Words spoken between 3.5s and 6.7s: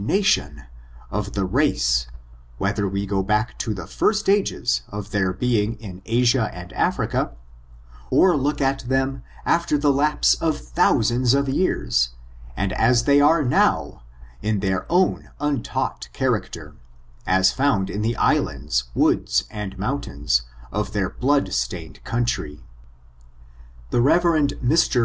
to the first ages of their being in Asia